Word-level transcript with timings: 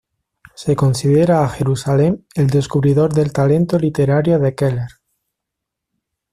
Se 0.55 0.75
considera 0.75 1.43
a 1.43 1.49
Jerusalem 1.49 2.23
el 2.33 2.47
descubridor 2.47 3.13
del 3.13 3.31
talento 3.31 3.77
literario 3.77 4.39
de 4.39 4.55
Keller. 4.55 4.89